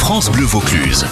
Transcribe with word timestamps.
France 0.00 0.32
Bleu 0.32 0.44
Vaucluse. 0.44 1.04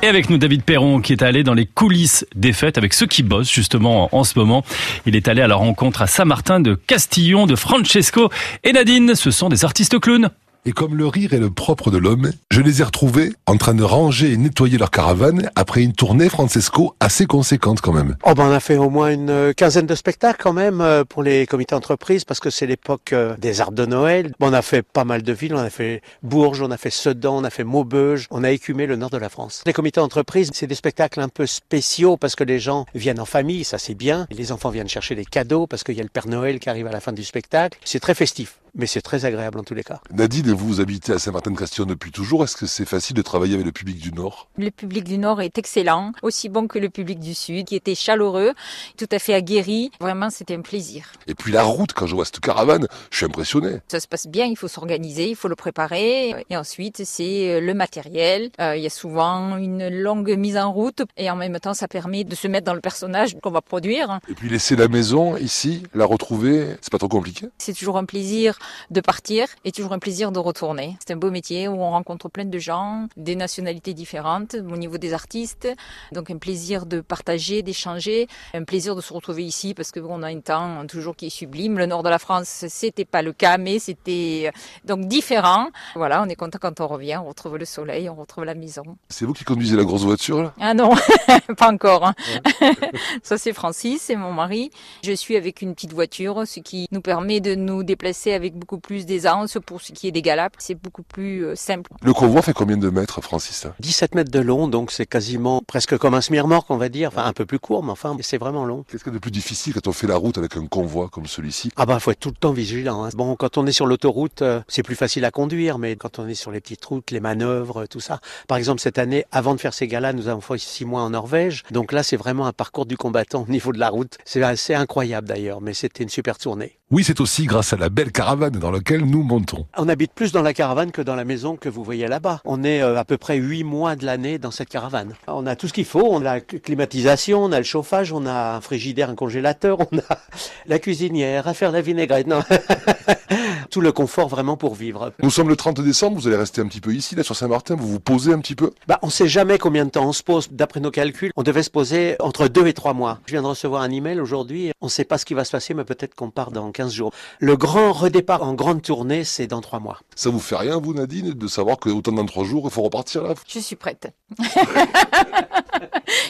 Et 0.00 0.06
avec 0.06 0.30
nous 0.30 0.38
David 0.38 0.62
Perron 0.62 1.00
qui 1.00 1.12
est 1.12 1.22
allé 1.22 1.42
dans 1.42 1.54
les 1.54 1.66
coulisses 1.66 2.24
des 2.34 2.52
fêtes 2.52 2.78
avec 2.78 2.94
ceux 2.94 3.06
qui 3.06 3.22
bossent 3.22 3.52
justement 3.52 4.08
en 4.16 4.24
ce 4.24 4.38
moment. 4.38 4.64
Il 5.04 5.16
est 5.16 5.26
allé 5.28 5.42
à 5.42 5.48
la 5.48 5.56
rencontre 5.56 6.00
à 6.00 6.06
Saint-Martin 6.06 6.60
de 6.60 6.74
Castillon, 6.74 7.46
de 7.46 7.56
Francesco 7.56 8.30
et 8.64 8.72
Nadine. 8.72 9.14
Ce 9.16 9.30
sont 9.32 9.48
des 9.48 9.64
artistes 9.64 9.98
clowns. 9.98 10.30
Et 10.68 10.72
comme 10.72 10.96
le 10.96 11.06
rire 11.06 11.32
est 11.32 11.38
le 11.38 11.48
propre 11.48 11.92
de 11.92 11.96
l'homme, 11.96 12.32
je 12.50 12.60
les 12.60 12.80
ai 12.80 12.84
retrouvés 12.84 13.32
en 13.46 13.56
train 13.56 13.72
de 13.72 13.84
ranger 13.84 14.32
et 14.32 14.36
nettoyer 14.36 14.78
leur 14.78 14.90
caravane 14.90 15.48
après 15.54 15.80
une 15.80 15.92
tournée 15.92 16.28
Francesco 16.28 16.96
assez 16.98 17.26
conséquente 17.26 17.80
quand 17.80 17.92
même. 17.92 18.16
Oh 18.24 18.34
ben 18.34 18.48
on 18.48 18.50
a 18.50 18.58
fait 18.58 18.76
au 18.76 18.90
moins 18.90 19.12
une 19.12 19.30
euh, 19.30 19.52
quinzaine 19.52 19.86
de 19.86 19.94
spectacles 19.94 20.42
quand 20.42 20.52
même 20.52 20.80
euh, 20.80 21.04
pour 21.04 21.22
les 21.22 21.46
comités 21.46 21.76
entreprises 21.76 22.24
parce 22.24 22.40
que 22.40 22.50
c'est 22.50 22.66
l'époque 22.66 23.12
euh, 23.12 23.36
des 23.36 23.60
arbres 23.60 23.76
de 23.76 23.86
Noël. 23.86 24.32
On 24.40 24.52
a 24.52 24.60
fait 24.60 24.82
pas 24.82 25.04
mal 25.04 25.22
de 25.22 25.32
villes, 25.32 25.54
on 25.54 25.58
a 25.58 25.70
fait 25.70 26.02
Bourges, 26.24 26.60
on 26.60 26.72
a 26.72 26.76
fait 26.76 26.90
Sedan, 26.90 27.36
on 27.36 27.44
a 27.44 27.50
fait 27.50 27.62
Maubeuge, 27.62 28.26
on 28.32 28.42
a 28.42 28.50
écumé 28.50 28.86
le 28.86 28.96
nord 28.96 29.10
de 29.10 29.18
la 29.18 29.28
France. 29.28 29.62
Les 29.66 29.72
comités 29.72 30.00
entreprises, 30.00 30.50
c'est 30.52 30.66
des 30.66 30.74
spectacles 30.74 31.20
un 31.20 31.28
peu 31.28 31.46
spéciaux 31.46 32.16
parce 32.16 32.34
que 32.34 32.42
les 32.42 32.58
gens 32.58 32.86
viennent 32.92 33.20
en 33.20 33.24
famille, 33.24 33.62
ça 33.62 33.78
c'est 33.78 33.94
bien. 33.94 34.26
Les 34.32 34.50
enfants 34.50 34.70
viennent 34.70 34.88
chercher 34.88 35.14
des 35.14 35.26
cadeaux 35.26 35.68
parce 35.68 35.84
qu'il 35.84 35.94
y 35.94 36.00
a 36.00 36.02
le 36.02 36.08
Père 36.08 36.26
Noël 36.26 36.58
qui 36.58 36.68
arrive 36.68 36.88
à 36.88 36.92
la 36.92 37.00
fin 37.00 37.12
du 37.12 37.22
spectacle. 37.22 37.78
C'est 37.84 38.00
très 38.00 38.14
festif 38.16 38.58
mais 38.76 38.86
c'est 38.86 39.00
très 39.00 39.24
agréable 39.24 39.58
en 39.58 39.64
tous 39.64 39.74
les 39.74 39.82
cas. 39.82 40.00
Nadine, 40.12 40.52
vous 40.56 40.80
habitez 40.80 41.12
à 41.12 41.18
Saint-Martin-de-Castillon 41.18 41.86
depuis 41.86 42.10
toujours. 42.10 42.42
Est-ce 42.42 42.56
que 42.56 42.66
c'est 42.66 42.84
facile 42.84 43.14
de 43.14 43.22
travailler 43.22 43.54
avec 43.54 43.66
le 43.66 43.72
public 43.72 43.98
du 43.98 44.12
Nord? 44.12 44.48
Le 44.56 44.70
public 44.70 45.04
du 45.04 45.18
Nord 45.18 45.40
est 45.42 45.58
excellent, 45.58 46.12
aussi 46.22 46.48
bon 46.48 46.66
que 46.66 46.78
le 46.78 46.88
public 46.88 47.18
du 47.18 47.34
Sud, 47.34 47.66
qui 47.66 47.76
était 47.76 47.94
chaleureux, 47.94 48.54
tout 48.96 49.08
à 49.12 49.18
fait 49.18 49.34
aguerri. 49.34 49.90
Vraiment, 50.00 50.30
c'était 50.30 50.56
un 50.56 50.62
plaisir. 50.62 51.12
Et 51.26 51.34
puis 51.34 51.52
la 51.52 51.62
route, 51.62 51.92
quand 51.92 52.06
je 52.06 52.14
vois 52.14 52.24
cette 52.24 52.40
caravane, 52.40 52.88
je 53.10 53.18
suis 53.18 53.26
impressionné. 53.26 53.80
Ça 53.88 54.00
se 54.00 54.08
passe 54.08 54.26
bien, 54.26 54.46
il 54.46 54.56
faut 54.56 54.68
s'organiser, 54.68 55.28
il 55.28 55.36
faut 55.36 55.48
le 55.48 55.56
préparer. 55.56 56.34
Et 56.50 56.56
ensuite, 56.56 57.04
c'est 57.04 57.60
le 57.60 57.74
matériel. 57.74 58.50
Euh, 58.60 58.76
il 58.76 58.82
y 58.82 58.86
a 58.86 58.90
souvent 58.90 59.56
une 59.58 59.88
longue 59.88 60.30
mise 60.36 60.56
en 60.56 60.72
route 60.72 61.02
et 61.16 61.30
en 61.30 61.36
même 61.36 61.58
temps, 61.60 61.74
ça 61.74 61.88
permet 61.88 62.24
de 62.24 62.34
se 62.34 62.48
mettre 62.48 62.64
dans 62.64 62.74
le 62.74 62.80
personnage 62.80 63.36
qu'on 63.42 63.50
va 63.50 63.60
produire. 63.60 64.20
Et 64.28 64.34
puis 64.34 64.48
laisser 64.48 64.76
la 64.76 64.88
maison 64.88 65.36
ici, 65.36 65.82
la 65.94 66.06
retrouver, 66.06 66.76
c'est 66.80 66.90
pas 66.90 66.98
trop 66.98 67.08
compliqué? 67.08 67.48
C'est 67.58 67.74
toujours 67.74 67.98
un 67.98 68.04
plaisir 68.04 68.58
de 68.90 69.00
partir 69.00 69.46
et 69.64 69.72
toujours 69.72 69.92
un 69.92 69.98
plaisir 69.98 70.32
de 70.32 70.35
retourner. 70.38 70.96
C'est 71.00 71.12
un 71.12 71.16
beau 71.16 71.30
métier 71.30 71.68
où 71.68 71.74
on 71.74 71.90
rencontre 71.90 72.28
plein 72.28 72.44
de 72.44 72.58
gens, 72.58 73.08
des 73.16 73.36
nationalités 73.36 73.94
différentes 73.94 74.54
au 74.54 74.76
niveau 74.76 74.98
des 74.98 75.12
artistes. 75.12 75.68
Donc 76.12 76.30
un 76.30 76.38
plaisir 76.38 76.86
de 76.86 77.00
partager, 77.00 77.62
d'échanger, 77.62 78.28
un 78.54 78.64
plaisir 78.64 78.96
de 78.96 79.00
se 79.00 79.12
retrouver 79.12 79.44
ici 79.44 79.74
parce 79.74 79.92
qu'on 79.92 80.22
a 80.22 80.28
un 80.28 80.40
temps 80.40 80.86
toujours 80.86 81.16
qui 81.16 81.26
est 81.26 81.30
sublime. 81.30 81.78
Le 81.78 81.86
nord 81.86 82.02
de 82.02 82.08
la 82.08 82.18
France, 82.18 82.64
c'était 82.68 83.04
pas 83.04 83.22
le 83.22 83.32
cas, 83.32 83.58
mais 83.58 83.78
c'était 83.78 84.50
donc 84.84 85.06
différent. 85.06 85.68
Voilà, 85.94 86.22
on 86.22 86.26
est 86.26 86.36
content 86.36 86.58
quand 86.60 86.80
on 86.80 86.86
revient, 86.86 87.18
on 87.22 87.28
retrouve 87.28 87.56
le 87.56 87.64
soleil, 87.64 88.08
on 88.08 88.14
retrouve 88.14 88.44
la 88.44 88.54
maison. 88.54 88.84
C'est 89.08 89.24
vous 89.24 89.32
qui 89.32 89.44
conduisez 89.44 89.76
la 89.76 89.84
grosse 89.84 90.04
voiture 90.04 90.42
là? 90.42 90.54
Ah 90.60 90.74
non, 90.74 90.90
pas 91.56 91.72
encore. 91.72 92.06
Hein. 92.06 92.14
Ça 93.22 93.38
c'est 93.38 93.52
Francis, 93.52 94.02
c'est 94.02 94.16
mon 94.16 94.32
mari. 94.32 94.70
Je 95.02 95.12
suis 95.12 95.36
avec 95.36 95.62
une 95.62 95.74
petite 95.74 95.92
voiture, 95.92 96.46
ce 96.46 96.60
qui 96.60 96.86
nous 96.90 97.00
permet 97.00 97.40
de 97.40 97.54
nous 97.54 97.82
déplacer 97.82 98.32
avec 98.32 98.54
beaucoup 98.54 98.78
plus 98.78 99.06
d'aisance 99.06 99.58
pour 99.66 99.80
ce 99.80 99.92
qui 99.92 100.08
est 100.08 100.12
des 100.12 100.22
C'est 100.58 100.74
beaucoup 100.74 101.02
plus 101.02 101.44
euh, 101.44 101.54
simple. 101.54 101.90
Le 102.02 102.12
convoi 102.12 102.42
fait 102.42 102.52
combien 102.52 102.76
de 102.76 102.90
mètres, 102.90 103.20
Francis 103.20 103.66
17 103.78 104.14
mètres 104.16 104.30
de 104.30 104.40
long, 104.40 104.66
donc 104.66 104.90
c'est 104.90 105.06
quasiment 105.06 105.62
presque 105.64 105.96
comme 105.98 106.14
un 106.14 106.20
smirmorque, 106.20 106.70
on 106.70 106.76
va 106.76 106.88
dire. 106.88 107.10
Enfin, 107.12 107.24
un 107.24 107.32
peu 107.32 107.46
plus 107.46 107.60
court, 107.60 107.84
mais 107.84 107.92
enfin, 107.92 108.16
c'est 108.20 108.38
vraiment 108.38 108.64
long. 108.64 108.84
Qu'est-ce 108.90 109.04
qu'il 109.04 109.12
y 109.12 109.14
a 109.14 109.18
de 109.18 109.22
plus 109.22 109.30
difficile 109.30 109.74
quand 109.74 109.86
on 109.86 109.92
fait 109.92 110.08
la 110.08 110.16
route 110.16 110.36
avec 110.36 110.56
un 110.56 110.66
convoi 110.66 111.08
comme 111.08 111.26
celui-ci? 111.26 111.70
Ah 111.76 111.86
bah, 111.86 112.00
faut 112.00 112.10
être 112.10 112.18
tout 112.18 112.30
le 112.30 112.34
temps 112.34 112.52
vigilant. 112.52 113.04
Hein. 113.04 113.10
Bon, 113.14 113.36
quand 113.36 113.56
on 113.56 113.66
est 113.66 113.72
sur 113.72 113.86
l'autoroute, 113.86 114.42
euh, 114.42 114.60
c'est 114.66 114.82
plus 114.82 114.96
facile 114.96 115.24
à 115.24 115.30
conduire, 115.30 115.78
mais 115.78 115.94
quand 115.94 116.18
on 116.18 116.26
est 116.26 116.34
sur 116.34 116.50
les 116.50 116.60
petites 116.60 116.84
routes, 116.84 117.12
les 117.12 117.20
manœuvres, 117.20 117.86
tout 117.86 118.00
ça. 118.00 118.20
Par 118.48 118.58
exemple, 118.58 118.80
cette 118.80 118.98
année, 118.98 119.24
avant 119.30 119.54
de 119.54 119.60
faire 119.60 119.74
ces 119.74 119.86
galas, 119.86 120.12
nous 120.12 120.26
avons 120.26 120.40
fait 120.40 120.58
six 120.58 120.84
mois 120.84 121.02
en 121.02 121.10
Norvège. 121.10 121.62
Donc 121.70 121.92
là, 121.92 122.02
c'est 122.02 122.16
vraiment 122.16 122.46
un 122.46 122.52
parcours 122.52 122.86
du 122.86 122.96
combattant 122.96 123.44
au 123.48 123.50
niveau 123.50 123.72
de 123.72 123.78
la 123.78 123.90
route. 123.90 124.18
C'est 124.24 124.42
assez 124.42 124.74
incroyable 124.74 125.28
d'ailleurs, 125.28 125.60
mais 125.60 125.72
c'était 125.72 126.02
une 126.02 126.08
super 126.08 126.38
tournée. 126.38 126.78
Oui, 126.92 127.02
c'est 127.02 127.20
aussi 127.20 127.46
grâce 127.46 127.72
à 127.72 127.76
la 127.76 127.88
belle 127.88 128.12
caravane 128.12 128.52
dans 128.52 128.70
laquelle 128.70 129.04
nous 129.04 129.24
montons. 129.24 129.66
On 129.76 129.88
habite 129.88 130.12
plus 130.16 130.32
dans 130.32 130.40
la 130.40 130.54
caravane 130.54 130.92
que 130.92 131.02
dans 131.02 131.14
la 131.14 131.26
maison 131.26 131.56
que 131.56 131.68
vous 131.68 131.84
voyez 131.84 132.08
là-bas. 132.08 132.40
On 132.46 132.64
est 132.64 132.82
euh, 132.82 132.98
à 132.98 133.04
peu 133.04 133.18
près 133.18 133.36
huit 133.36 133.64
mois 133.64 133.96
de 133.96 134.06
l'année 134.06 134.38
dans 134.38 134.50
cette 134.50 134.70
caravane. 134.70 135.12
On 135.28 135.46
a 135.46 135.56
tout 135.56 135.68
ce 135.68 135.74
qu'il 135.74 135.84
faut. 135.84 136.08
On 136.10 136.20
a 136.22 136.36
la 136.36 136.40
climatisation, 136.40 137.44
on 137.44 137.52
a 137.52 137.58
le 137.58 137.64
chauffage, 137.64 138.12
on 138.12 138.24
a 138.24 138.56
un 138.56 138.60
frigidaire, 138.62 139.10
un 139.10 139.14
congélateur, 139.14 139.78
on 139.92 139.98
a 139.98 140.18
la 140.66 140.78
cuisinière, 140.78 141.46
à 141.46 141.54
faire 141.54 141.70
la 141.70 141.82
vinaigrette. 141.82 142.26
tout 143.76 143.82
le 143.82 143.92
confort 143.92 144.28
vraiment 144.28 144.56
pour 144.56 144.74
vivre. 144.74 145.12
Nous 145.22 145.28
sommes 145.28 145.50
le 145.50 145.54
30 145.56 145.82
décembre, 145.82 146.16
vous 146.16 146.26
allez 146.28 146.38
rester 146.38 146.62
un 146.62 146.66
petit 146.66 146.80
peu 146.80 146.94
ici, 146.94 147.14
là, 147.14 147.22
sur 147.22 147.36
Saint-Martin, 147.36 147.74
vous 147.74 147.86
vous 147.86 148.00
posez 148.00 148.32
un 148.32 148.38
petit 148.38 148.54
peu 148.54 148.70
Bah, 148.88 148.98
on 149.02 149.10
sait 149.10 149.28
jamais 149.28 149.58
combien 149.58 149.84
de 149.84 149.90
temps 149.90 150.06
on 150.08 150.14
se 150.14 150.22
pose. 150.22 150.48
D'après 150.50 150.80
nos 150.80 150.90
calculs, 150.90 151.30
on 151.36 151.42
devait 151.42 151.62
se 151.62 151.68
poser 151.68 152.16
entre 152.20 152.48
deux 152.48 152.66
et 152.66 152.72
trois 152.72 152.94
mois. 152.94 153.18
Je 153.26 153.32
viens 153.32 153.42
de 153.42 153.46
recevoir 153.48 153.82
un 153.82 153.90
email 153.90 154.18
aujourd'hui. 154.18 154.72
On 154.80 154.86
ne 154.86 154.90
sait 154.90 155.04
pas 155.04 155.18
ce 155.18 155.26
qui 155.26 155.34
va 155.34 155.44
se 155.44 155.50
passer, 155.52 155.74
mais 155.74 155.84
peut-être 155.84 156.14
qu'on 156.14 156.30
part 156.30 156.52
dans 156.52 156.72
15 156.72 156.90
jours. 156.90 157.12
Le 157.38 157.54
grand 157.58 157.92
redépart 157.92 158.42
en 158.44 158.54
grande 158.54 158.80
tournée, 158.80 159.24
c'est 159.24 159.46
dans 159.46 159.60
trois 159.60 159.78
mois. 159.78 160.00
Ça 160.14 160.30
vous 160.30 160.40
fait 160.40 160.56
rien, 160.56 160.80
vous, 160.80 160.94
Nadine, 160.94 161.34
de 161.34 161.46
savoir 161.46 161.76
que 161.76 161.90
autant 161.90 162.12
dans 162.12 162.24
trois 162.24 162.44
jours, 162.44 162.62
il 162.64 162.70
faut 162.70 162.80
repartir 162.80 163.24
là? 163.24 163.34
Je 163.46 163.58
suis 163.58 163.76
prête. 163.76 164.10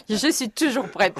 Je 0.09 0.31
suis 0.31 0.50
toujours 0.50 0.89
prête. 0.89 1.19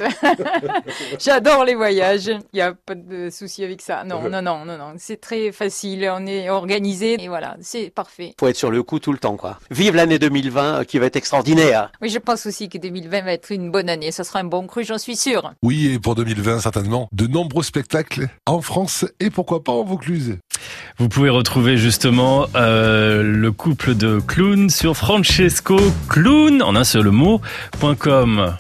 J'adore 1.19 1.65
les 1.65 1.75
voyages. 1.75 2.27
Il 2.27 2.41
n'y 2.55 2.61
a 2.61 2.73
pas 2.73 2.95
de 2.95 3.31
souci 3.31 3.65
avec 3.65 3.83
ça. 3.83 4.05
Non, 4.05 4.29
non, 4.29 4.43
non, 4.43 4.65
non, 4.65 4.79
non. 4.79 4.95
C'est 4.97 5.21
très 5.21 5.51
facile. 5.51 6.09
On 6.13 6.27
est 6.27 6.49
organisé 6.49 7.17
et 7.21 7.29
voilà, 7.29 7.57
c'est 7.61 7.91
parfait. 7.91 8.35
Faut 8.39 8.47
être 8.47 8.57
sur 8.57 8.71
le 8.71 8.83
coup 8.83 8.99
tout 9.01 9.13
le 9.13 9.19
temps, 9.19 9.37
quoi. 9.37 9.59
Vive 9.71 9.97
l'année 9.97 10.19
2020 10.19 10.81
euh, 10.81 10.85
qui 10.85 10.99
va 10.99 11.07
être 11.07 11.17
extraordinaire. 11.17 11.91
Oui, 12.01 12.11
je 12.11 12.19
pense 12.19 12.47
aussi 12.47 12.69
que 12.69 12.79
2020 12.79 13.23
va 13.23 13.33
être 13.33 13.51
une 13.51 13.71
bonne 13.71 13.89
année. 13.89 14.13
Ce 14.13 14.23
sera 14.23 14.39
un 14.39 14.45
bon 14.45 14.67
cru, 14.67 14.85
j'en 14.85 14.99
suis 14.99 15.17
sûre. 15.17 15.53
Oui, 15.63 15.93
et 15.93 15.99
pour 15.99 16.15
2020, 16.15 16.61
certainement, 16.61 17.09
de 17.13 17.27
nombreux 17.27 17.65
spectacles 17.65 18.29
en 18.47 18.61
France 18.61 19.05
et 19.19 19.31
pourquoi 19.31 19.65
pas 19.65 19.73
en 19.73 19.85
Vaucluse. 19.85 20.39
Vous 20.99 21.09
pouvez 21.09 21.31
retrouver 21.31 21.77
justement 21.77 22.47
euh, 22.55 23.23
le 23.23 23.53
couple 23.53 23.95
de 23.95 24.21
clowns 24.21 24.71
sur 24.71 24.97
Francesco 24.97 25.79
Clown 26.09 26.63
en 26.63 26.77
un 26.77 26.85
seul 26.85 27.11
mot.com. 27.11 28.57